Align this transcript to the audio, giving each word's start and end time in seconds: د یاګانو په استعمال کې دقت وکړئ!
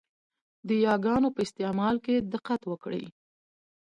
د 0.67 0.69
یاګانو 0.85 1.29
په 1.35 1.39
استعمال 1.45 1.95
کې 2.05 2.15
دقت 2.33 2.61
وکړئ! 2.67 3.05